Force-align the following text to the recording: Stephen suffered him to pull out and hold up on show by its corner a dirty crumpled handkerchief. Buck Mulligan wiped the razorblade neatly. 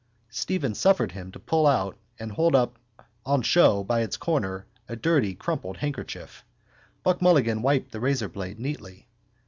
Stephen 0.31 0.73
suffered 0.73 1.11
him 1.11 1.31
to 1.31 1.37
pull 1.37 1.67
out 1.67 1.95
and 2.17 2.31
hold 2.31 2.55
up 2.55 2.79
on 3.23 3.43
show 3.43 3.83
by 3.83 4.01
its 4.01 4.17
corner 4.17 4.65
a 4.89 4.95
dirty 4.95 5.35
crumpled 5.35 5.77
handkerchief. 5.77 6.43
Buck 7.03 7.21
Mulligan 7.21 7.61
wiped 7.61 7.91
the 7.91 7.99
razorblade 7.99 8.57
neatly. 8.57 9.07